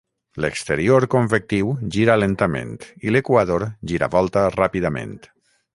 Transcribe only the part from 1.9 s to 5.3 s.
gira lentament i l'equador giravolta ràpidament.